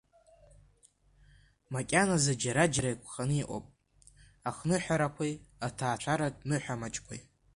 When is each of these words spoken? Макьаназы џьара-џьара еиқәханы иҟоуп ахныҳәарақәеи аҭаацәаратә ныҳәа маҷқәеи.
Макьаназы 1.73 2.33
џьара-џьара 2.41 2.89
еиқәханы 2.91 3.35
иҟоуп 3.41 3.65
ахныҳәарақәеи 4.49 5.33
аҭаацәаратә 5.67 6.41
ныҳәа 6.49 6.81
маҷқәеи. 6.81 7.21